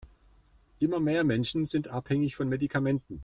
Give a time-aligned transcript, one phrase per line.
[0.79, 3.19] Immer mehr Menschen sind abhängig von Medikamenten.